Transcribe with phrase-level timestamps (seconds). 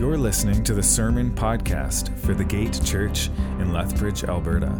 [0.00, 3.28] You're listening to the Sermon Podcast for the Gate Church
[3.58, 4.74] in Lethbridge, Alberta.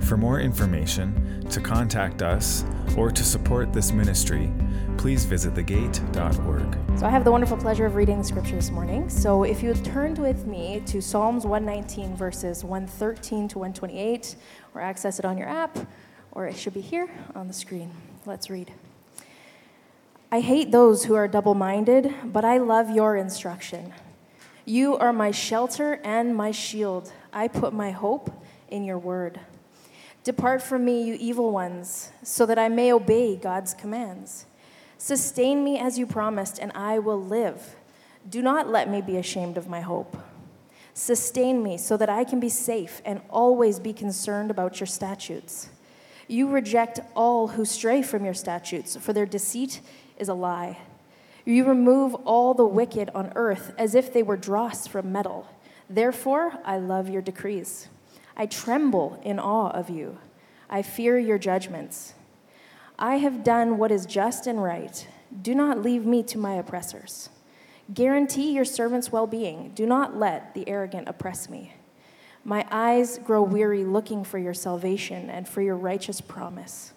[0.00, 2.62] For more information, to contact us,
[2.98, 4.52] or to support this ministry,
[4.98, 6.98] please visit thegate.org.
[6.98, 9.08] So I have the wonderful pleasure of reading the scripture this morning.
[9.08, 14.36] So if you turned with me to Psalms 119, verses 113 to 128,
[14.74, 15.78] or access it on your app,
[16.32, 17.90] or it should be here on the screen.
[18.26, 18.70] Let's read.
[20.30, 23.94] I hate those who are double minded, but I love your instruction.
[24.68, 27.12] You are my shelter and my shield.
[27.32, 28.32] I put my hope
[28.68, 29.38] in your word.
[30.24, 34.44] Depart from me, you evil ones, so that I may obey God's commands.
[34.98, 37.76] Sustain me as you promised, and I will live.
[38.28, 40.16] Do not let me be ashamed of my hope.
[40.94, 45.68] Sustain me so that I can be safe and always be concerned about your statutes.
[46.26, 49.80] You reject all who stray from your statutes, for their deceit
[50.18, 50.78] is a lie.
[51.46, 55.48] You remove all the wicked on earth as if they were dross from metal.
[55.88, 57.88] Therefore, I love your decrees.
[58.36, 60.18] I tremble in awe of you.
[60.68, 62.14] I fear your judgments.
[62.98, 65.06] I have done what is just and right.
[65.40, 67.30] Do not leave me to my oppressors.
[67.94, 69.70] Guarantee your servant's well being.
[69.72, 71.74] Do not let the arrogant oppress me.
[72.42, 76.92] My eyes grow weary looking for your salvation and for your righteous promise.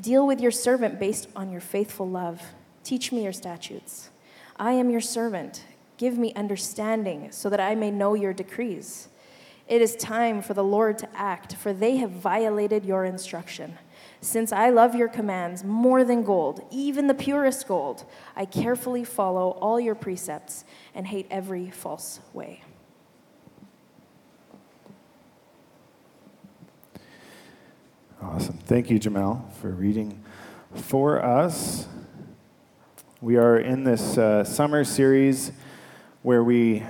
[0.00, 2.40] Deal with your servant based on your faithful love.
[2.84, 4.10] Teach me your statutes.
[4.56, 5.64] I am your servant.
[5.96, 9.08] Give me understanding so that I may know your decrees.
[9.68, 13.78] It is time for the Lord to act, for they have violated your instruction.
[14.20, 19.50] Since I love your commands more than gold, even the purest gold, I carefully follow
[19.60, 22.62] all your precepts and hate every false way.
[28.20, 28.58] Awesome.
[28.58, 30.22] Thank you, Jamal, for reading
[30.74, 31.86] for us.
[33.22, 35.52] We are in this uh, summer series
[36.22, 36.84] where we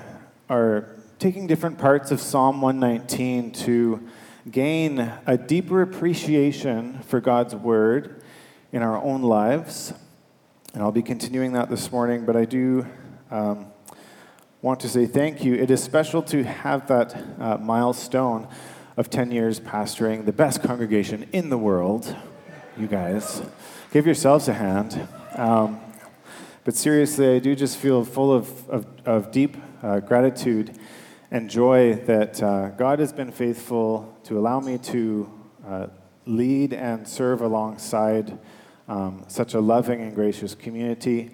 [0.48, 4.08] are taking different parts of Psalm 119 to
[4.48, 8.22] gain a deeper appreciation for God's word
[8.70, 9.92] in our own lives.
[10.72, 12.86] And I'll be continuing that this morning, but I do
[13.32, 13.66] um,
[14.62, 15.54] want to say thank you.
[15.54, 18.46] It is special to have that uh, milestone
[18.96, 22.14] of 10 years pastoring the best congregation in the world.
[22.78, 23.42] You guys,
[23.92, 25.08] give yourselves a hand.
[25.34, 25.80] Um,
[26.64, 30.78] but seriously, I do just feel full of, of, of deep uh, gratitude
[31.30, 35.32] and joy that uh, God has been faithful to allow me to
[35.66, 35.86] uh,
[36.26, 38.38] lead and serve alongside
[38.88, 41.30] um, such a loving and gracious community.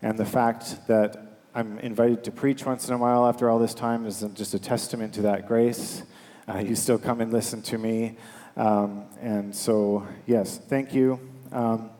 [0.00, 3.74] And the fact that I'm invited to preach once in a while after all this
[3.74, 6.02] time is just a testament to that grace.
[6.48, 8.16] Uh, you still come and listen to me.
[8.56, 11.20] Um, and so, yes, thank you.
[11.50, 11.90] Um,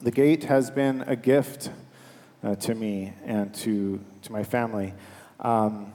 [0.00, 1.70] the gate has been a gift
[2.42, 4.94] uh, to me and to, to my family.
[5.40, 5.92] Um,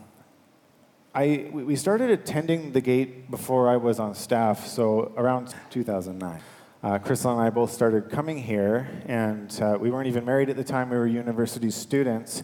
[1.16, 6.42] I, we started attending the gate before I was on staff, so around 2009.
[6.82, 10.58] Uh, Crystal and I both started coming here, and uh, we weren't even married at
[10.58, 10.90] the time.
[10.90, 12.44] We were university students.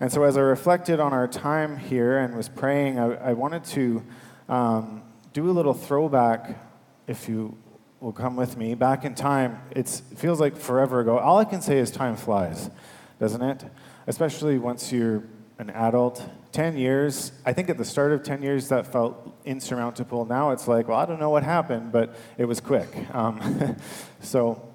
[0.00, 3.64] And so, as I reflected on our time here and was praying, I, I wanted
[3.64, 4.02] to
[4.48, 6.58] um, do a little throwback,
[7.06, 7.56] if you
[8.00, 9.60] will come with me, back in time.
[9.72, 11.18] It's, it feels like forever ago.
[11.18, 12.70] All I can say is time flies
[13.18, 13.64] doesn't it?
[14.06, 15.24] Especially once you're
[15.58, 16.24] an adult.
[16.52, 20.24] 10 years, I think at the start of 10 years that felt insurmountable.
[20.24, 22.88] Now it's like, well, I don't know what happened, but it was quick.
[23.14, 23.76] Um,
[24.20, 24.66] so,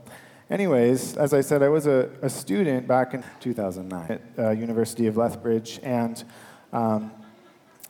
[0.49, 5.07] anyways, as I said, I was a, a student back in 2009 at uh, University
[5.07, 6.23] of Lethbridge, and
[6.71, 7.11] um,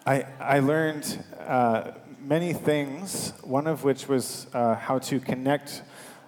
[0.05, 1.91] I, I learned uh,
[2.21, 5.81] many things, one of which was uh, how to connect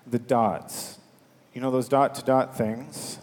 [0.07, 0.99] the dots.
[1.53, 3.19] You know those dot to dot things?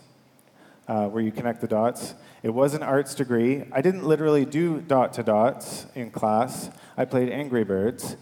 [0.89, 2.15] Uh, where you connect the dots.
[2.43, 3.65] It was an arts degree.
[3.73, 6.71] I didn't literally do dot to dots in class.
[6.97, 8.17] I played Angry Birds.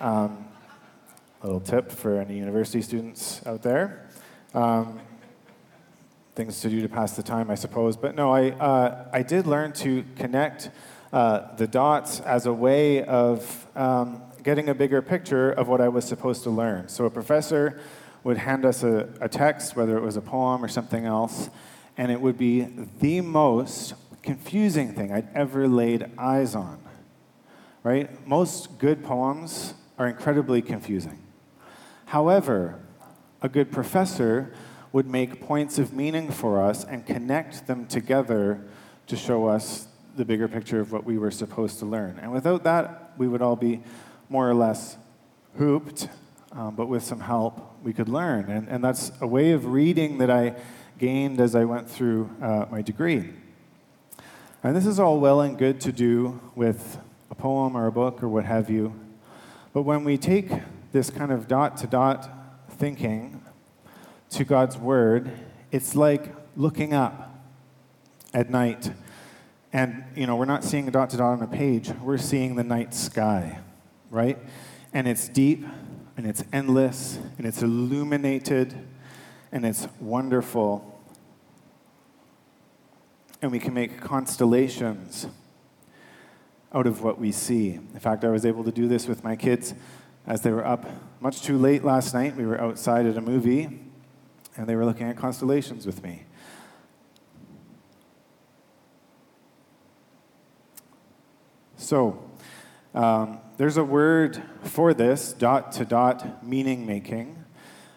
[0.00, 0.46] Um,
[1.46, 4.08] little tip for any university students out there.
[4.52, 4.98] Um,
[6.34, 7.96] things to do to pass the time, I suppose.
[7.96, 10.70] But no, I, uh, I did learn to connect
[11.12, 15.88] uh, the dots as a way of um, getting a bigger picture of what I
[15.88, 16.88] was supposed to learn.
[16.88, 17.80] So a professor
[18.24, 21.48] would hand us a, a text, whether it was a poem or something else,
[21.96, 22.68] and it would be
[23.00, 26.80] the most confusing thing I'd ever laid eyes on.
[27.82, 28.26] Right?
[28.26, 31.22] Most good poems are incredibly confusing.
[32.06, 32.80] However,
[33.40, 34.52] a good professor
[34.92, 38.60] would make points of meaning for us and connect them together
[39.06, 42.18] to show us the bigger picture of what we were supposed to learn.
[42.20, 43.82] And without that, we would all be
[44.28, 44.96] more or less
[45.58, 46.08] hooped,
[46.52, 48.50] um, but with some help, we could learn.
[48.50, 50.56] And, and that's a way of reading that I
[50.98, 53.32] gained as I went through uh, my degree.
[54.62, 56.98] And this is all well and good to do with
[57.30, 58.94] a poem or a book or what have you.
[59.72, 60.50] But when we take
[60.92, 62.30] this kind of dot to dot
[62.70, 63.42] thinking
[64.30, 65.30] to God's Word,
[65.70, 67.38] it's like looking up
[68.32, 68.90] at night.
[69.72, 72.56] And, you know, we're not seeing a dot to dot on a page, we're seeing
[72.56, 73.58] the night sky,
[74.10, 74.38] right?
[74.92, 75.66] And it's deep,
[76.16, 78.74] and it's endless, and it's illuminated,
[79.56, 81.00] and it's wonderful.
[83.40, 85.26] And we can make constellations
[86.74, 87.70] out of what we see.
[87.72, 89.72] In fact, I was able to do this with my kids
[90.26, 90.84] as they were up
[91.20, 92.36] much too late last night.
[92.36, 93.80] We were outside at a movie,
[94.58, 96.24] and they were looking at constellations with me.
[101.78, 102.28] So,
[102.92, 107.45] um, there's a word for this, dot to dot meaning making.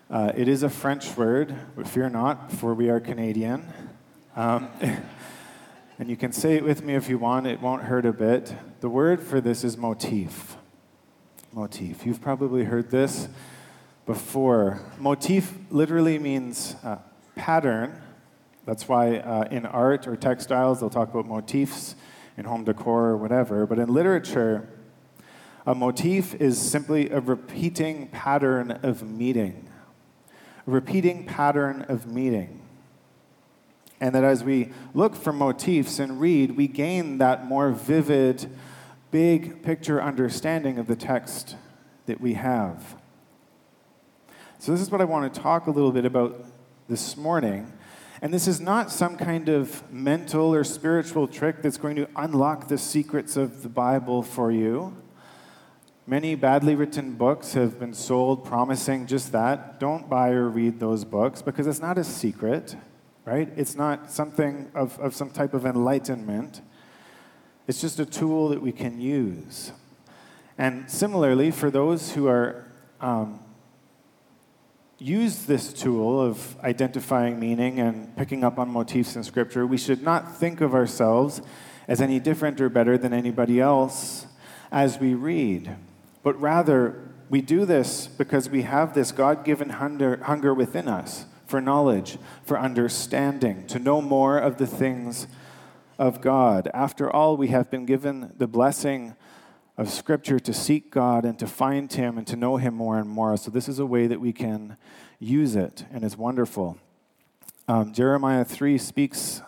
[0.09, 3.63] Uh, it is a French word, but fear not, for we are Canadian.
[4.35, 4.67] Um,
[5.99, 8.51] and you can say it with me if you want, it won't hurt a bit.
[8.79, 10.57] The word for this is motif.
[11.53, 12.07] Motif.
[12.07, 13.27] You've probably heard this
[14.07, 14.81] before.
[14.97, 16.97] Motif literally means uh,
[17.35, 18.01] pattern.
[18.65, 21.93] That's why uh, in art or textiles they'll talk about motifs,
[22.35, 23.67] in home decor or whatever.
[23.67, 24.67] But in literature,
[25.67, 29.68] a motif is simply a repeating pattern of meaning.
[30.69, 32.61] Repeating pattern of meaning.
[33.99, 38.49] And that as we look for motifs and read, we gain that more vivid,
[39.11, 41.55] big picture understanding of the text
[42.05, 42.95] that we have.
[44.59, 46.45] So, this is what I want to talk a little bit about
[46.87, 47.73] this morning.
[48.21, 52.67] And this is not some kind of mental or spiritual trick that's going to unlock
[52.67, 54.95] the secrets of the Bible for you.
[56.09, 59.79] Many badly written books have been sold promising just that.
[59.79, 62.75] Don't buy or read those books because it's not a secret,
[63.25, 63.47] right?
[63.55, 66.61] It's not something of, of some type of enlightenment.
[67.67, 69.71] It's just a tool that we can use.
[70.57, 72.65] And similarly, for those who are
[72.99, 73.41] um,
[74.97, 80.01] use this tool of identifying meaning and picking up on motifs in Scripture, we should
[80.01, 81.39] not think of ourselves
[81.87, 84.25] as any different or better than anybody else
[84.71, 85.75] as we read,
[86.23, 91.61] but rather we do this because we have this God given hunger, within us for
[91.61, 95.27] knowledge, for understanding, to know more of the things
[95.97, 96.69] of God.
[96.73, 99.15] After all, we have been given the blessing
[99.77, 103.09] of Scripture to seek God and to find Him and to know Him more and
[103.09, 103.37] more.
[103.37, 104.77] So, this is a way that we can
[105.19, 106.77] use it, and it's wonderful.
[107.67, 109.41] Um, Jeremiah 3 speaks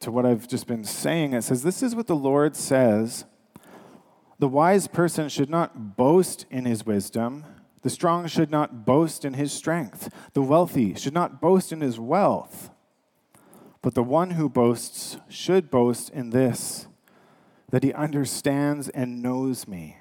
[0.00, 1.32] to what I've just been saying.
[1.32, 3.24] It says, This is what the Lord says
[4.38, 7.44] The wise person should not boast in his wisdom,
[7.82, 11.98] the strong should not boast in his strength, the wealthy should not boast in his
[11.98, 12.70] wealth.
[13.80, 16.88] But the one who boasts should boast in this
[17.70, 19.98] that he understands and knows me,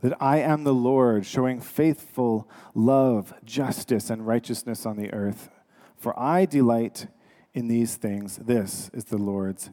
[0.00, 5.50] that I am the Lord, showing faithful love, justice, and righteousness on the earth.
[5.96, 7.06] For I delight
[7.52, 8.36] in these things.
[8.36, 9.70] This is the Lord's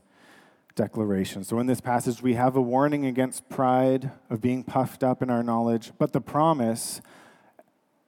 [0.75, 1.43] declaration.
[1.43, 5.29] So, in this passage, we have a warning against pride, of being puffed up in
[5.29, 7.01] our knowledge, but the promise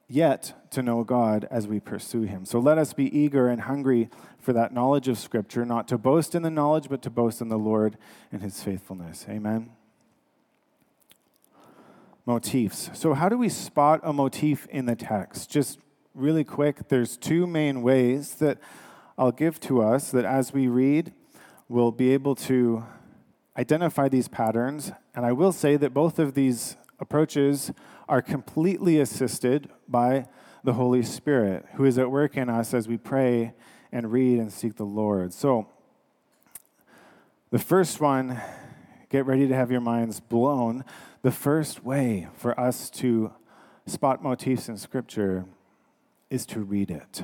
[0.08, 2.44] yet to know God as we pursue Him.
[2.44, 4.08] So, let us be eager and hungry
[4.38, 7.48] for that knowledge of Scripture, not to boast in the knowledge, but to boast in
[7.48, 7.96] the Lord
[8.30, 9.26] and his faithfulness.
[9.28, 9.70] Amen.
[12.26, 12.90] Motifs.
[12.94, 15.50] So, how do we spot a motif in the text?
[15.50, 15.78] Just
[16.14, 18.58] really quick, there's two main ways that
[19.18, 21.12] I'll give to us that as we read,
[21.68, 22.84] we'll be able to
[23.56, 24.92] identify these patterns.
[25.14, 27.72] And I will say that both of these approaches
[28.08, 30.26] are completely assisted by
[30.62, 33.52] the Holy Spirit, who is at work in us as we pray
[33.92, 35.32] and read and seek the Lord.
[35.32, 35.68] So,
[37.50, 38.40] the first one,
[39.10, 40.84] get ready to have your minds blown.
[41.22, 43.32] The first way for us to
[43.86, 45.44] spot motifs in Scripture
[46.30, 47.22] is to read it.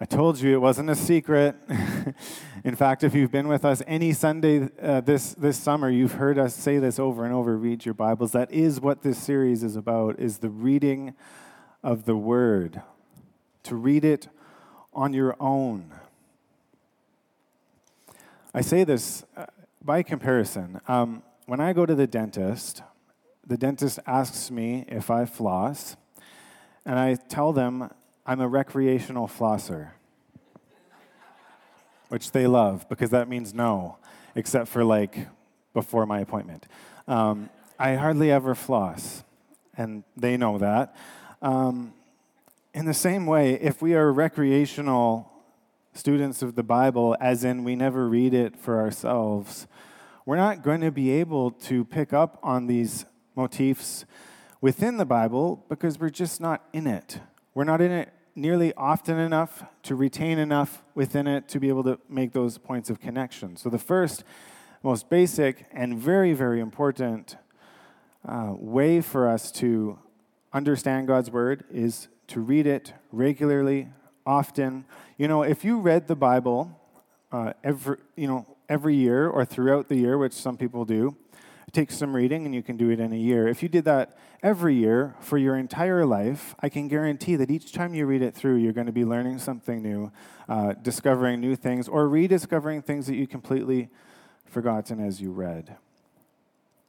[0.00, 1.56] I told you it wasn't a secret.
[2.64, 6.38] in fact, if you've been with us any Sunday uh, this, this summer, you've heard
[6.38, 8.30] us say this over and over read your Bibles.
[8.30, 11.14] That is what this series is about, is the reading
[11.82, 12.80] of the Word.
[13.64, 14.28] To read it
[14.94, 15.92] on your own.
[18.54, 19.46] I say this uh,
[19.82, 20.80] by comparison.
[20.86, 22.82] Um, when I go to the dentist,
[23.44, 25.96] the dentist asks me if I floss,
[26.86, 27.90] and I tell them
[28.28, 29.92] I'm a recreational flosser,
[32.10, 33.96] which they love because that means no,
[34.34, 35.28] except for like
[35.72, 36.66] before my appointment.
[37.06, 39.24] Um, I hardly ever floss,
[39.78, 40.94] and they know that.
[41.40, 41.94] Um,
[42.74, 45.32] in the same way, if we are recreational
[45.94, 49.66] students of the Bible, as in we never read it for ourselves,
[50.26, 54.04] we're not going to be able to pick up on these motifs
[54.60, 57.20] within the Bible because we're just not in it.
[57.54, 61.82] We're not in it nearly often enough to retain enough within it to be able
[61.84, 63.56] to make those points of connection.
[63.56, 64.24] So, the first,
[64.82, 67.36] most basic, and very, very important
[68.26, 69.98] uh, way for us to
[70.52, 73.88] understand God's Word is to read it regularly,
[74.24, 74.84] often.
[75.16, 76.78] You know, if you read the Bible
[77.32, 81.16] uh, every, you know, every year or throughout the year, which some people do,
[81.72, 83.46] takes some reading and you can do it in a year.
[83.46, 87.72] If you did that every year for your entire life, I can guarantee that each
[87.72, 90.12] time you read it through, you're going to be learning something new,
[90.48, 93.90] uh, discovering new things, or rediscovering things that you completely
[94.46, 95.76] forgotten as you read.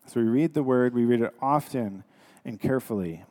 [0.05, 2.03] So we read the word, we read it often
[2.45, 3.25] and carefully.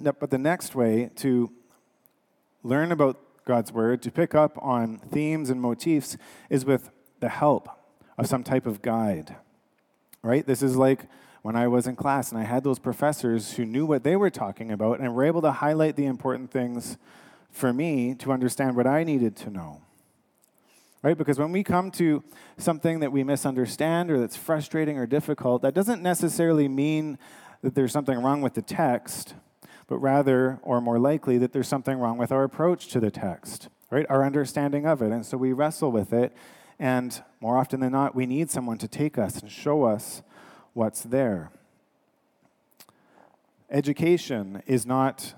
[0.00, 1.52] But the next way to
[2.62, 6.16] learn about God's word, to pick up on themes and motifs,
[6.48, 6.90] is with
[7.20, 7.68] the help
[8.20, 9.34] of some type of guide.
[10.22, 10.46] Right?
[10.46, 11.06] This is like
[11.40, 14.28] when I was in class and I had those professors who knew what they were
[14.28, 16.98] talking about and were able to highlight the important things
[17.50, 19.80] for me to understand what I needed to know.
[21.02, 21.16] Right?
[21.16, 22.22] Because when we come to
[22.58, 27.16] something that we misunderstand or that's frustrating or difficult, that doesn't necessarily mean
[27.62, 29.34] that there's something wrong with the text,
[29.86, 33.70] but rather, or more likely, that there's something wrong with our approach to the text,
[33.90, 34.04] right?
[34.10, 35.10] Our understanding of it.
[35.10, 36.36] And so we wrestle with it
[36.80, 40.22] and more often than not, we need someone to take us and show us
[40.72, 41.52] what's there.
[43.70, 45.34] Education is not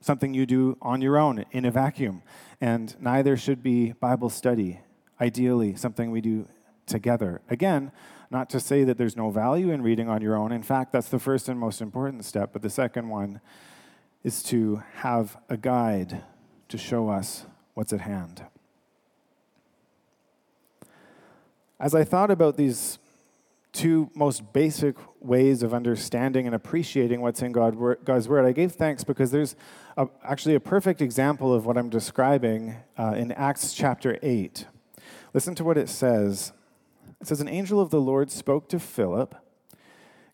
[0.00, 2.22] something you do on your own in a vacuum,
[2.60, 4.78] and neither should be Bible study,
[5.20, 6.46] ideally, something we do
[6.86, 7.40] together.
[7.50, 7.90] Again,
[8.30, 10.52] not to say that there's no value in reading on your own.
[10.52, 12.52] In fact, that's the first and most important step.
[12.52, 13.40] But the second one
[14.22, 16.22] is to have a guide
[16.68, 18.44] to show us what's at hand.
[21.80, 22.98] As I thought about these
[23.72, 28.72] two most basic ways of understanding and appreciating what's in God, God's Word, I gave
[28.72, 29.54] thanks because there's
[29.96, 34.66] a, actually a perfect example of what I'm describing uh, in Acts chapter 8.
[35.34, 36.52] Listen to what it says.
[37.20, 39.34] It says, An angel of the Lord spoke to Philip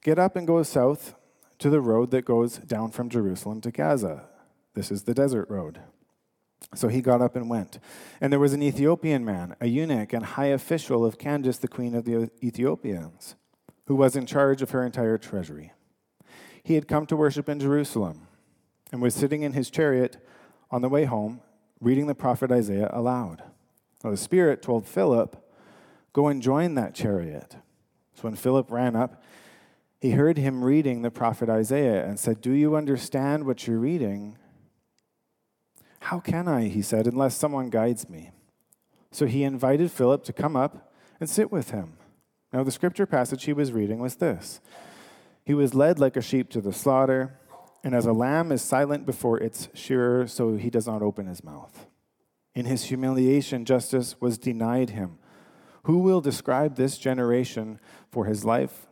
[0.05, 1.15] Get up and go south
[1.59, 4.27] to the road that goes down from Jerusalem to Gaza.
[4.75, 5.81] This is the desert road.
[6.75, 7.79] So he got up and went.
[8.21, 11.95] And there was an Ethiopian man, a eunuch and high official of Candace, the queen
[11.95, 13.37] of the Ethiopians,
[13.87, 15.73] who was in charge of her entire treasury.
[16.63, 18.27] He had come to worship in Jerusalem
[18.91, 20.17] and was sitting in his chariot
[20.71, 21.41] on the way home,
[21.81, 23.43] reading the prophet Isaiah aloud.
[24.03, 25.37] Now the Spirit told Philip,
[26.13, 27.57] Go and join that chariot.
[28.15, 29.23] So when Philip ran up,
[30.01, 34.39] he heard him reading the prophet Isaiah and said, Do you understand what you're reading?
[36.05, 38.31] How can I, he said, unless someone guides me?
[39.11, 41.95] So he invited Philip to come up and sit with him.
[42.53, 44.61] Now, the scripture passage he was reading was this
[45.47, 47.41] He was led like a sheep to the slaughter,
[47.83, 51.43] and as a lamb is silent before its shearer, so he does not open his
[51.43, 51.87] mouth.
[52.55, 55.19] In his humiliation, justice was denied him.
[55.85, 57.81] Who will describe this generation?
[58.11, 58.89] For his life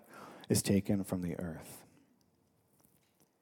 [0.48, 1.84] is taken from the earth.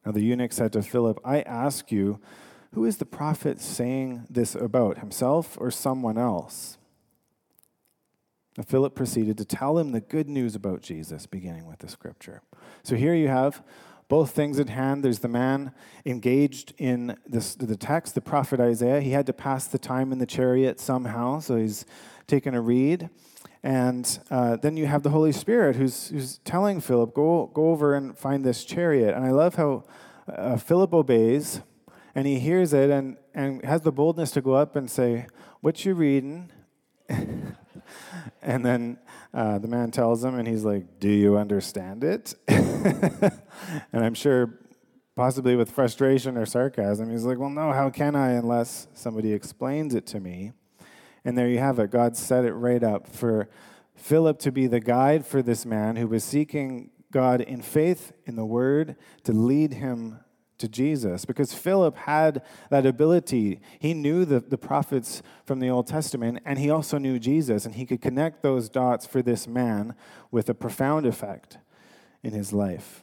[0.05, 2.21] Now the eunuch said to Philip, I ask you,
[2.73, 6.79] who is the prophet saying this about, himself or someone else?
[8.67, 12.43] Philip proceeded to tell him the good news about Jesus, beginning with the scripture.
[12.83, 13.63] So here you have
[14.09, 15.05] both things at hand.
[15.05, 15.73] There's the man
[16.05, 19.01] engaged in this, the text, the prophet Isaiah.
[19.01, 21.87] He had to pass the time in the chariot somehow, so he's
[22.27, 23.09] taken a read.
[23.63, 27.95] And uh, then you have the Holy Spirit who's, who's telling Philip, go, go over
[27.95, 29.15] and find this chariot.
[29.15, 29.85] And I love how
[30.29, 31.61] uh, Philip obeys
[32.15, 35.27] and he hears it and, and has the boldness to go up and say,
[35.61, 36.51] What you reading?
[38.43, 38.99] and then
[39.33, 42.35] uh, the man tells him, and he's like, Do you understand it?
[42.49, 43.33] and
[43.93, 44.59] I'm sure,
[45.15, 49.95] possibly with frustration or sarcasm, he's like, Well, no, how can I unless somebody explains
[49.95, 50.53] it to me?
[51.25, 51.91] And there you have it.
[51.91, 53.49] God set it right up for
[53.95, 58.37] Philip to be the guide for this man who was seeking God in faith, in
[58.37, 60.21] the Word, to lead him
[60.61, 63.61] to Jesus because Philip had that ability.
[63.79, 67.75] He knew the, the prophets from the Old Testament and he also knew Jesus, and
[67.75, 69.95] he could connect those dots for this man
[70.31, 71.59] with a profound effect
[72.23, 73.03] in his life.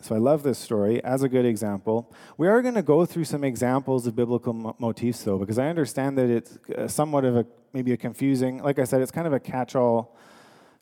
[0.00, 2.14] So I love this story as a good example.
[2.36, 5.68] We are going to go through some examples of biblical mo- motifs, though, because I
[5.68, 8.62] understand that it's uh, somewhat of a maybe a confusing.
[8.62, 10.16] Like I said, it's kind of a catch-all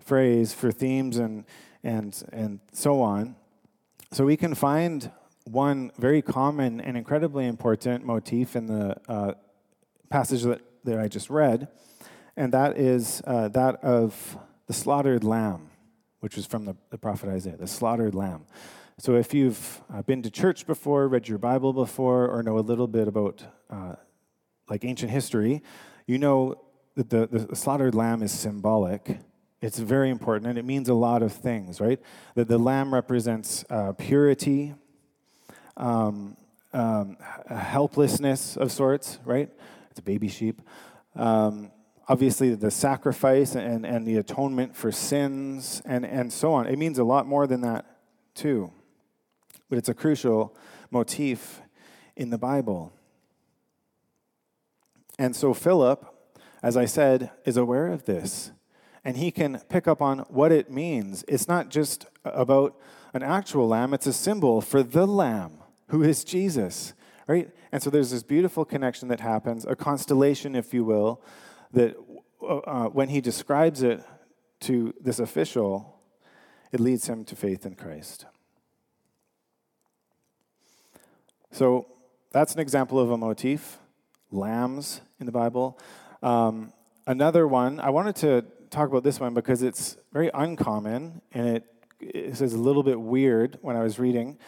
[0.01, 1.45] phrase for themes and
[1.83, 3.37] and and so on.
[4.13, 5.11] So we can find
[5.45, 9.35] one very common and incredibly important motif in the uh,
[10.09, 11.69] passage that, that I just read,
[12.37, 15.71] and that is uh, that of the slaughtered lamb,
[16.21, 18.47] which was from the, the prophet Isaiah, the slaughtered lamb.
[18.99, 22.61] So if you've uh, been to church before, read your Bible before, or know a
[22.61, 23.97] little bit about uh,
[24.69, 25.63] like ancient history,
[26.07, 26.61] you know
[26.95, 29.19] that the, the slaughtered lamb is symbolic.
[29.61, 32.01] It's very important, and it means a lot of things, right?
[32.35, 34.75] That the lamb represents uh, purity,
[35.77, 36.37] um,
[36.73, 37.17] um,
[37.49, 39.49] helplessness of sorts, right?
[39.91, 40.61] It's a baby sheep.
[41.15, 41.71] Um,
[42.09, 46.67] obviously, the sacrifice and, and the atonement for sins, and, and so on.
[46.67, 47.87] It means a lot more than that,
[48.35, 48.73] too.
[49.69, 50.57] But it's a crucial
[50.91, 51.63] motif
[52.17, 52.93] in the Bible.
[55.19, 56.05] And so Philip,
[56.63, 58.51] as I said, is aware of this.
[59.05, 61.25] And he can pick up on what it means.
[61.29, 62.81] It's not just about
[63.13, 65.59] an actual lamb, it's a symbol for the lamb
[65.95, 66.93] who is Jesus,
[67.29, 67.49] right?
[67.71, 71.23] And so there's this beautiful connection that happens, a constellation, if you will,
[71.71, 71.95] that
[72.43, 74.03] uh, uh when he describes it
[74.59, 76.01] to this official,
[76.73, 78.27] it leads him to faith in Christ.
[81.53, 81.87] So
[82.33, 83.79] that's an example of a motif
[84.33, 85.79] lambs in the Bible.
[86.25, 86.73] Um,
[87.07, 91.65] another one, I wanted to talk about this one because it's very uncommon and it,
[92.01, 94.39] it is a little bit weird when I was reading.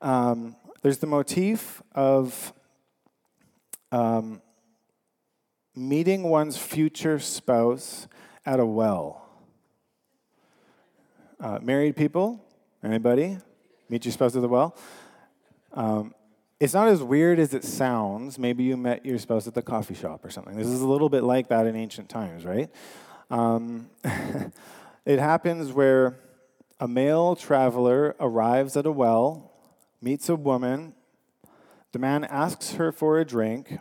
[0.00, 2.52] Um, there's the motif of
[3.90, 4.42] um,
[5.74, 8.06] meeting one's future spouse
[8.44, 9.26] at a well.
[11.40, 12.38] Uh, married people,
[12.82, 13.38] anybody?
[13.88, 14.76] Meet your spouse at the well?
[15.72, 16.14] Um,
[16.60, 18.38] it's not as weird as it sounds.
[18.38, 20.54] Maybe you met your spouse at the coffee shop or something.
[20.54, 22.70] This is a little bit like that in ancient times, right?
[23.30, 23.88] Um,
[25.06, 26.18] it happens where
[26.78, 29.50] a male traveler arrives at a well,
[30.04, 30.94] meets a woman,
[31.92, 33.78] the man asks her for a drink,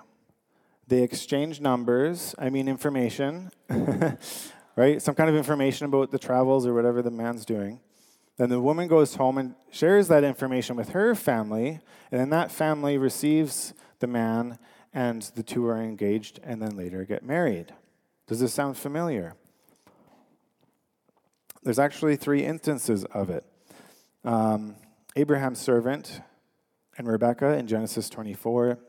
[0.87, 3.51] they exchange numbers, I mean, information,
[4.75, 5.01] right?
[5.01, 7.81] Some kind of information about the travels or whatever the man's doing.
[8.37, 12.51] Then the woman goes home and shares that information with her family, and then that
[12.51, 14.57] family receives the man,
[14.93, 17.73] and the two are engaged and then later get married.
[18.27, 19.35] Does this sound familiar?
[21.63, 23.45] There's actually three instances of it
[24.23, 24.75] um,
[25.15, 26.21] Abraham's servant
[26.97, 28.79] and Rebekah in Genesis 24,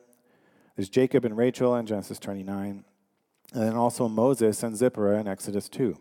[0.77, 2.85] there's Jacob and Rachel in Genesis 29,
[3.53, 5.97] and then also Moses and Zipporah in Exodus 2.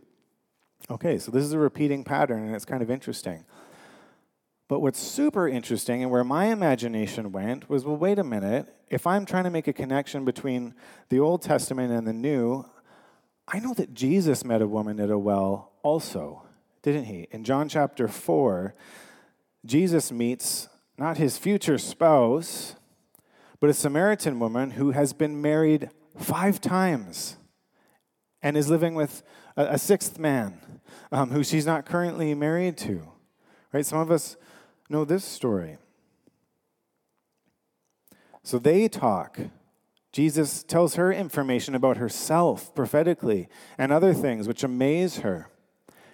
[0.89, 3.45] Okay, so this is a repeating pattern, and it's kind of interesting.
[4.67, 8.73] But what's super interesting and where my imagination went was well, wait a minute.
[8.89, 10.73] If I'm trying to make a connection between
[11.09, 12.65] the Old Testament and the New,
[13.47, 16.43] I know that Jesus met a woman at a well also,
[16.81, 17.27] didn't he?
[17.31, 18.73] In John chapter 4,
[19.65, 22.75] Jesus meets not his future spouse,
[23.59, 27.37] but a Samaritan woman who has been married five times
[28.41, 29.23] and is living with
[29.55, 30.59] a, a sixth man
[31.11, 33.07] um, who she's not currently married to.
[33.71, 33.85] Right?
[33.85, 34.35] Some of us
[34.89, 35.77] know this story.
[38.43, 39.39] So they talk.
[40.11, 43.47] Jesus tells her information about herself prophetically
[43.77, 45.49] and other things which amaze her.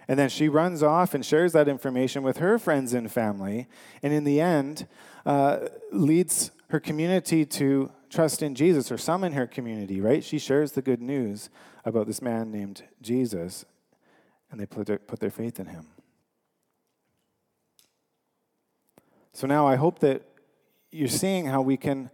[0.10, 3.68] And then she runs off and shares that information with her friends and family.
[4.02, 4.88] And in the end,
[5.24, 10.24] uh, leads her community to trust in Jesus, or some in her community, right?
[10.24, 11.52] She shares the good news
[11.86, 13.66] about this man named Jesus,
[14.50, 15.86] and they put their, put their faith in him.
[19.34, 20.24] So now I hope that
[20.92, 22.10] you're seeing how we can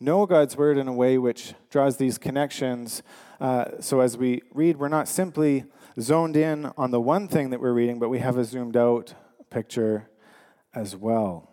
[0.00, 3.04] know God's word in a way which draws these connections.
[3.40, 5.64] Uh, so as we read, we're not simply
[6.00, 9.14] zoned in on the one thing that we're reading, but we have a zoomed out
[9.50, 10.08] picture
[10.74, 11.48] as well.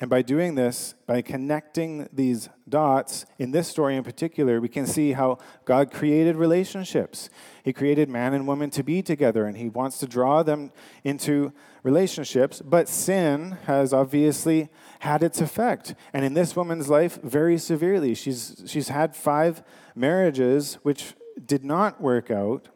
[0.00, 4.86] And by doing this, by connecting these dots, in this story in particular, we can
[4.86, 7.30] see how God created relationships.
[7.62, 10.72] He created man and woman to be together, and He wants to draw them
[11.04, 11.52] into
[11.84, 12.60] relationships.
[12.60, 15.94] But sin has obviously had its effect.
[16.12, 18.14] And in this woman's life, very severely.
[18.14, 19.62] She's, she's had five
[19.94, 22.68] marriages which did not work out.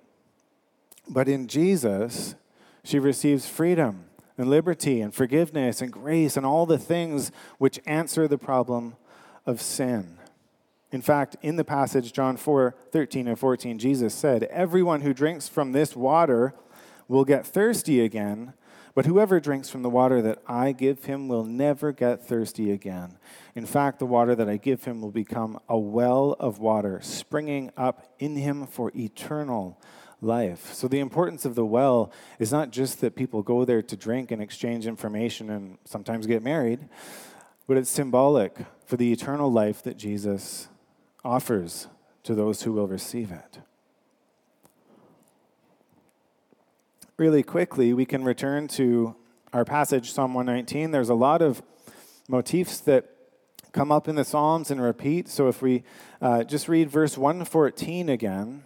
[1.08, 2.34] But in Jesus,
[2.84, 4.04] she receives freedom
[4.36, 8.96] and liberty and forgiveness and grace and all the things which answer the problem
[9.46, 10.18] of sin.
[10.90, 15.48] In fact, in the passage, John 4 13 and 14, Jesus said, Everyone who drinks
[15.48, 16.54] from this water
[17.08, 18.54] will get thirsty again,
[18.98, 23.16] but whoever drinks from the water that I give him will never get thirsty again.
[23.54, 27.70] In fact, the water that I give him will become a well of water springing
[27.76, 29.80] up in him for eternal
[30.20, 30.72] life.
[30.72, 34.32] So, the importance of the well is not just that people go there to drink
[34.32, 36.80] and exchange information and sometimes get married,
[37.68, 40.66] but it's symbolic for the eternal life that Jesus
[41.24, 41.86] offers
[42.24, 43.60] to those who will receive it.
[47.18, 49.16] Really quickly, we can return to
[49.52, 50.92] our passage, Psalm 119.
[50.92, 51.60] There's a lot of
[52.28, 53.10] motifs that
[53.72, 55.28] come up in the Psalms and repeat.
[55.28, 55.82] So if we
[56.22, 58.62] uh, just read verse 114 again,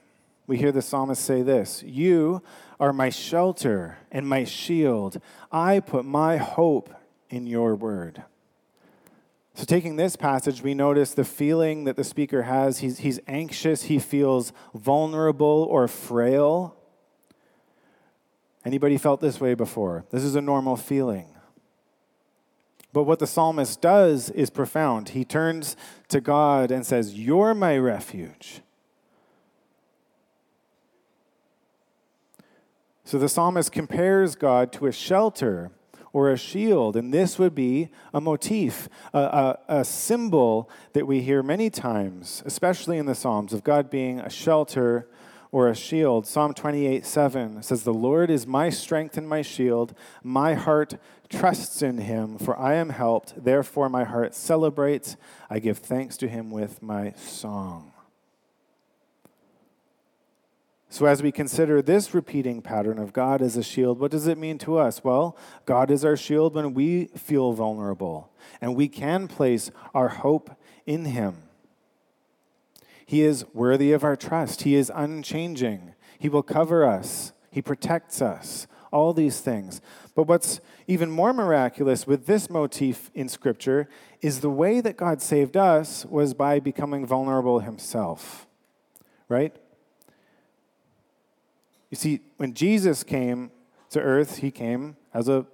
[0.46, 2.42] we hear the psalmist say this You
[2.78, 5.18] are my shelter and my shield.
[5.50, 6.94] I put my hope
[7.30, 8.22] in your word.
[9.54, 12.80] So, taking this passage, we notice the feeling that the speaker has.
[12.80, 16.76] He's, he's anxious, he feels vulnerable or frail.
[18.64, 20.04] Anybody felt this way before?
[20.10, 21.28] This is a normal feeling.
[22.92, 25.10] But what the psalmist does is profound.
[25.10, 25.76] He turns
[26.08, 28.60] to God and says, You're my refuge.
[33.04, 35.70] So the psalmist compares God to a shelter
[36.12, 41.22] or a shield, and this would be a motif, a, a, a, symbol that we
[41.22, 45.08] hear many times, especially in the Psalms, of God being a shelter
[45.52, 46.26] or a shield.
[46.26, 49.94] Psalm 28 7 says, The Lord is my strength and my shield.
[50.24, 50.94] My heart
[51.28, 53.44] trusts in him, for I am helped.
[53.44, 55.16] Therefore, my heart celebrates.
[55.48, 57.92] I give thanks to him with my song.
[60.88, 64.36] So, as we consider this repeating pattern of God as a shield, what does it
[64.36, 65.02] mean to us?
[65.02, 70.50] Well, God is our shield when we feel vulnerable, and we can place our hope
[70.84, 71.36] in Him.
[73.12, 78.22] He is worthy of our trust, He is unchanging, He will cover us, He protects
[78.22, 79.82] us, all these things.
[80.14, 83.86] But what's even more miraculous with this motif in Scripture
[84.22, 88.46] is the way that God saved us was by becoming vulnerable Himself,
[89.28, 89.54] right?
[91.90, 93.50] You see, when Jesus came
[93.90, 95.44] to earth, he came as a,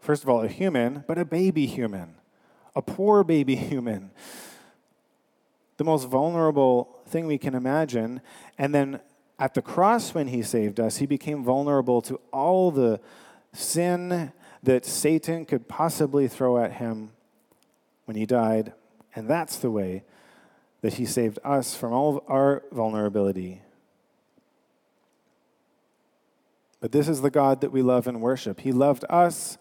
[0.00, 2.14] first of all, a human, but a baby human,
[2.74, 4.12] a poor baby human.
[5.76, 8.20] The most vulnerable thing we can imagine.
[8.58, 9.00] And then
[9.38, 13.00] at the cross, when he saved us, he became vulnerable to all the
[13.52, 17.10] sin that Satan could possibly throw at him
[18.06, 18.72] when he died.
[19.14, 20.04] And that's the way
[20.80, 23.62] that he saved us from all of our vulnerability
[26.80, 28.60] But this is the God that we love and worship.
[28.60, 29.58] He loved us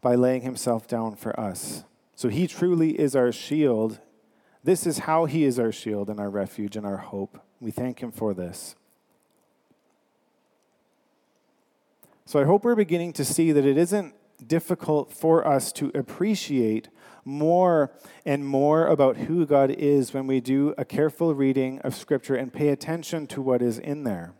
[0.00, 1.84] by laying himself down for us.
[2.14, 3.98] So he truly is our shield.
[4.64, 7.38] This is how he is our shield and our refuge and our hope.
[7.60, 8.76] We thank him for this.
[12.24, 14.14] So I hope we're beginning to see that it isn't
[14.46, 16.88] difficult for us to appreciate
[17.24, 17.92] more
[18.24, 22.52] and more about who God is when we do a careful reading of Scripture and
[22.52, 24.34] pay attention to what is in there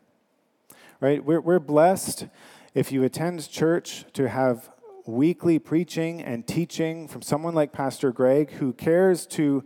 [1.03, 1.25] right?
[1.25, 2.29] We're, we're blessed
[2.75, 4.71] if you attend church to have
[5.05, 9.65] weekly preaching and teaching from someone like Pastor Greg who cares to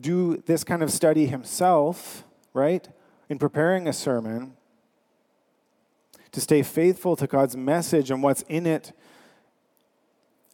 [0.00, 2.88] do this kind of study himself, right?
[3.28, 4.54] In preparing a sermon,
[6.32, 8.92] to stay faithful to God's message and what's in it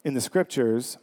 [0.05, 0.99] in the scriptures.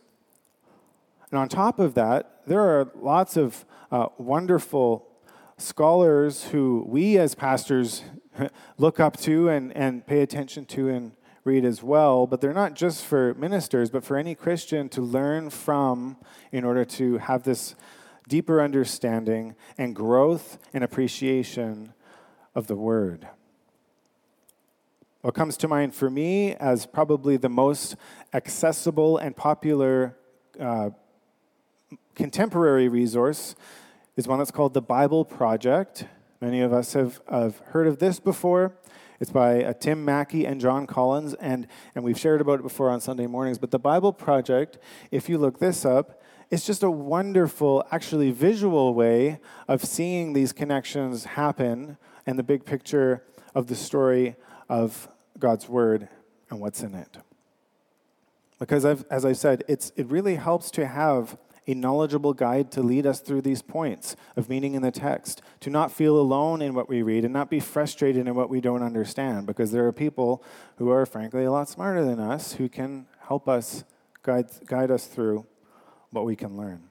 [1.29, 5.07] And on top of that, there are lots of uh, wonderful
[5.57, 8.03] scholars who we as pastors
[8.77, 11.11] look up to and, and pay attention to and
[11.43, 15.49] read as well, but they're not just for ministers, but for any Christian to learn
[15.49, 16.17] from
[16.51, 17.75] in order to have this
[18.27, 21.93] deeper understanding and growth and appreciation
[22.55, 23.27] of the Word.
[25.21, 27.95] What comes to mind for me as probably the most
[28.33, 30.17] accessible and popular
[30.59, 30.89] uh,
[32.13, 33.55] contemporary resource
[34.17, 36.05] is one that's called the Bible Project.
[36.41, 38.73] Many of us have, have heard of this before.
[39.19, 42.89] It's by uh, Tim Mackie and Jon Collins, and, and we've shared about it before
[42.89, 43.57] on Sunday mornings.
[43.57, 44.77] But the Bible Project,
[45.11, 46.21] if you look this up,
[46.53, 52.63] it's just a wonderful, actually visual way of seeing these connections happen and the big
[52.63, 53.23] picture
[53.55, 54.35] of the story
[54.69, 55.07] of
[55.39, 56.07] God's Word
[56.51, 57.17] and what's in it.
[58.59, 62.83] Because, I've, as I said, it's, it really helps to have a knowledgeable guide to
[62.83, 66.75] lead us through these points of meaning in the text, to not feel alone in
[66.75, 69.91] what we read and not be frustrated in what we don't understand, because there are
[69.91, 70.43] people
[70.75, 73.83] who are, frankly, a lot smarter than us who can help us
[74.21, 75.47] guide, guide us through
[76.13, 76.83] what we can learn.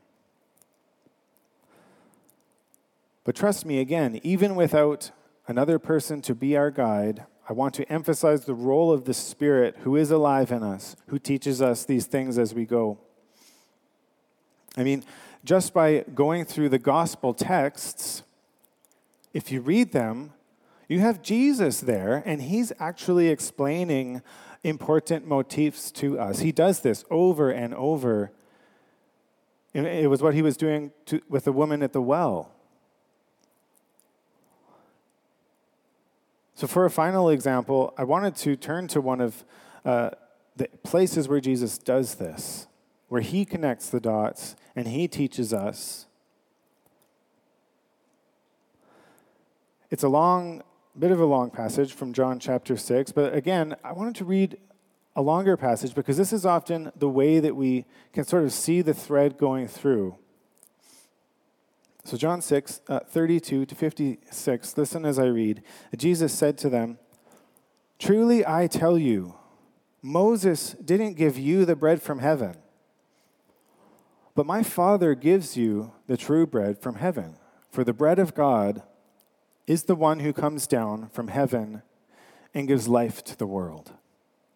[3.25, 5.13] But trust me, again, even without
[5.47, 9.77] another person to be our guide, I want to emphasize the role of the Spirit
[9.83, 12.99] who is alive in us, who teaches us these things as we go.
[14.77, 15.05] I mean,
[15.45, 18.23] just by going through the gospel texts,
[19.33, 20.33] if you read them,
[20.89, 24.23] You have Jesus there, and he's actually explaining
[24.63, 26.41] important motifs to us.
[26.41, 28.31] He does this over and over.
[29.75, 32.51] It was what he was doing to, with the woman at the well.
[36.55, 39.45] So, for a final example, I wanted to turn to one of
[39.85, 40.11] uh,
[40.57, 42.67] the places where Jesus does this,
[43.09, 46.07] where he connects the dots and he teaches us.
[49.91, 50.63] It's a long,
[50.99, 54.59] bit of a long passage from John chapter 6, but again, I wanted to read
[55.15, 58.81] a longer passage because this is often the way that we can sort of see
[58.81, 60.17] the thread going through.
[62.05, 65.63] So, John 6, uh, 32 to 56, listen as I read.
[65.97, 66.99] Jesus said to them,
[67.99, 69.37] Truly I tell you,
[70.03, 72.57] Moses didn't give you the bread from heaven,
[74.35, 77.37] but my Father gives you the true bread from heaven.
[77.71, 78.83] For the bread of God
[79.67, 81.83] is the one who comes down from heaven
[82.53, 83.93] and gives life to the world.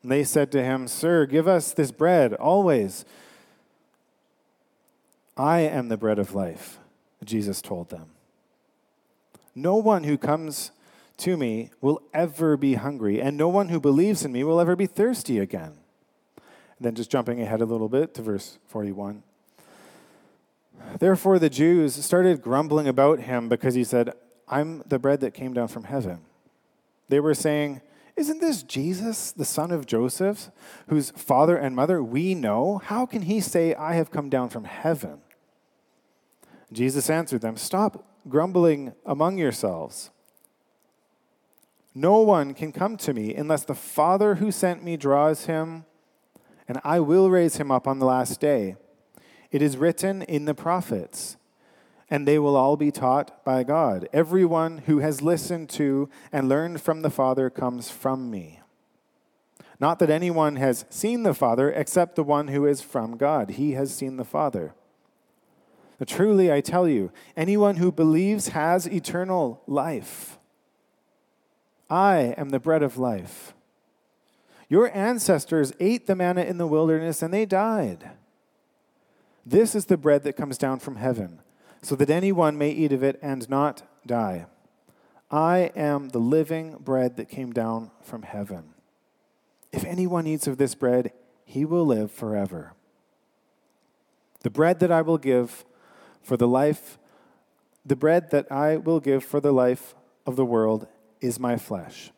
[0.02, 3.04] And they said to him, Sir, give us this bread always.
[5.36, 6.78] I am the bread of life,
[7.24, 8.06] Jesus told them.
[9.54, 10.70] No one who comes
[11.18, 14.76] to me will ever be hungry, and no one who believes in me will ever
[14.76, 15.72] be thirsty again.
[16.36, 19.22] And then just jumping ahead a little bit to verse 41.
[20.98, 24.12] Therefore, the Jews started grumbling about him because he said,
[24.48, 26.20] I'm the bread that came down from heaven.
[27.08, 27.80] They were saying,
[28.16, 30.50] Isn't this Jesus, the son of Joseph,
[30.88, 32.78] whose father and mother we know?
[32.78, 35.20] How can he say, I have come down from heaven?
[36.72, 40.10] Jesus answered them, Stop grumbling among yourselves.
[41.94, 45.84] No one can come to me unless the Father who sent me draws him,
[46.68, 48.76] and I will raise him up on the last day.
[49.50, 51.36] It is written in the prophets,
[52.10, 54.08] and they will all be taught by God.
[54.12, 58.60] Everyone who has listened to and learned from the Father comes from me.
[59.78, 63.50] Not that anyone has seen the Father except the one who is from God.
[63.50, 64.74] He has seen the Father.
[65.98, 70.38] But truly, I tell you, anyone who believes has eternal life.
[71.88, 73.54] I am the bread of life.
[74.68, 78.10] Your ancestors ate the manna in the wilderness and they died.
[79.44, 81.38] This is the bread that comes down from heaven,
[81.86, 84.46] so that anyone may eat of it and not die.
[85.30, 88.74] I am the living bread that came down from heaven.
[89.70, 91.12] If anyone eats of this bread,
[91.44, 92.72] he will live forever.
[94.40, 95.64] The bread that I will give
[96.24, 96.98] for the life,
[97.84, 99.94] the bread that I will give for the life
[100.26, 100.88] of the world
[101.20, 102.10] is my flesh.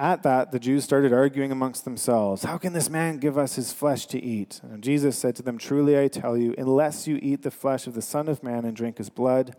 [0.00, 3.70] At that, the Jews started arguing amongst themselves How can this man give us his
[3.70, 4.62] flesh to eat?
[4.62, 7.92] And Jesus said to them, Truly I tell you, unless you eat the flesh of
[7.92, 9.54] the Son of Man and drink his blood,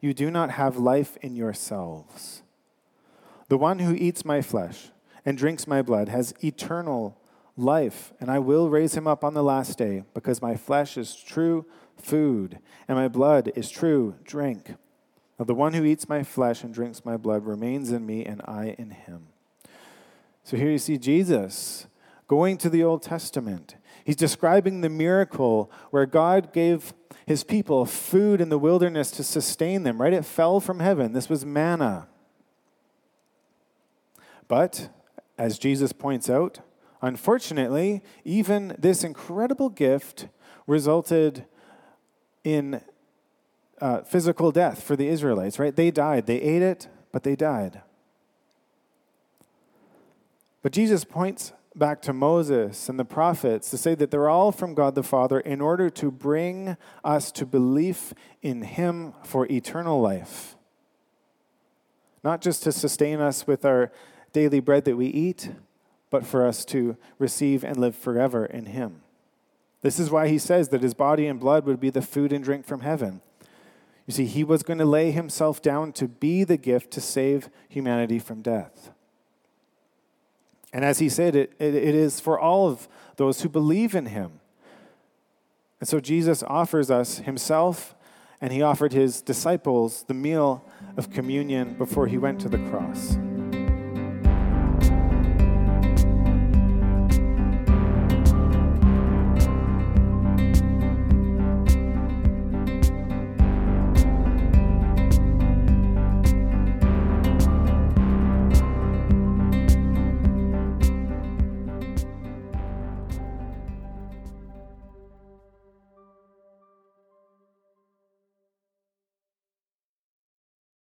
[0.00, 2.42] you do not have life in yourselves.
[3.48, 4.90] The one who eats my flesh
[5.24, 7.16] and drinks my blood has eternal
[7.56, 11.14] life, and I will raise him up on the last day, because my flesh is
[11.14, 14.74] true food, and my blood is true drink.
[15.38, 18.42] Now, the one who eats my flesh and drinks my blood remains in me, and
[18.44, 19.28] I in him.
[20.44, 21.86] So here you see Jesus
[22.28, 23.76] going to the Old Testament.
[24.04, 26.92] He's describing the miracle where God gave
[27.26, 30.12] his people food in the wilderness to sustain them, right?
[30.12, 31.14] It fell from heaven.
[31.14, 32.08] This was manna.
[34.46, 34.90] But,
[35.38, 36.60] as Jesus points out,
[37.00, 40.28] unfortunately, even this incredible gift
[40.66, 41.46] resulted
[42.44, 42.82] in
[43.80, 45.74] uh, physical death for the Israelites, right?
[45.74, 46.26] They died.
[46.26, 47.80] They ate it, but they died.
[50.64, 54.72] But Jesus points back to Moses and the prophets to say that they're all from
[54.72, 60.56] God the Father in order to bring us to belief in Him for eternal life.
[62.22, 63.92] Not just to sustain us with our
[64.32, 65.50] daily bread that we eat,
[66.08, 69.02] but for us to receive and live forever in Him.
[69.82, 72.42] This is why He says that His body and blood would be the food and
[72.42, 73.20] drink from heaven.
[74.06, 77.50] You see, he was going to lay himself down to be the gift to save
[77.68, 78.93] humanity from death.
[80.74, 84.06] And as he said, it, it, it is for all of those who believe in
[84.06, 84.40] him.
[85.78, 87.94] And so Jesus offers us himself,
[88.40, 90.64] and he offered his disciples the meal
[90.96, 93.16] of communion before he went to the cross.